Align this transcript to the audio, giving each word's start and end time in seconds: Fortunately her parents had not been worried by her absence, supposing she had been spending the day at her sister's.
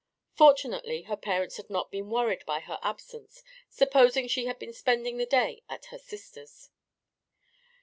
Fortunately 0.33 1.03
her 1.03 1.15
parents 1.15 1.57
had 1.57 1.69
not 1.69 1.91
been 1.91 2.09
worried 2.09 2.43
by 2.47 2.59
her 2.61 2.79
absence, 2.81 3.43
supposing 3.69 4.27
she 4.27 4.45
had 4.47 4.57
been 4.57 4.73
spending 4.73 5.17
the 5.17 5.27
day 5.27 5.61
at 5.69 5.85
her 5.93 5.99
sister's. 5.99 6.69